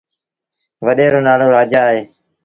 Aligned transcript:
وڏي 0.85 1.07
رو 1.13 1.19
نآلو 1.27 1.47
رآجآ 1.55 1.81
اهي 1.89 2.01